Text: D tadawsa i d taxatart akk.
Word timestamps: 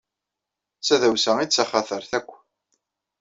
D 0.79 0.81
tadawsa 0.85 1.31
i 1.43 1.45
d 1.45 1.51
taxatart 1.51 2.11
akk. 2.19 2.29